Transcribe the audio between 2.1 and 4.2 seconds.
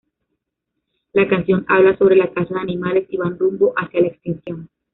la caza de animales, y van rumbo hacia la